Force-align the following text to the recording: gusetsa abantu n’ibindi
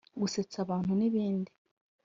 gusetsa 0.21 0.57
abantu 0.65 0.91
n’ibindi 0.99 1.51